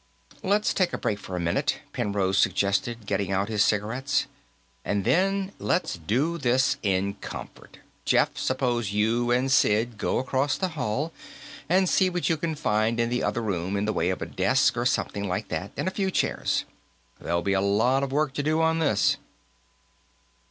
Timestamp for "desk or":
14.25-14.87